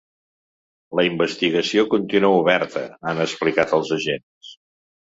[0.99, 4.57] La investigació continua oberta, han explicat els agents.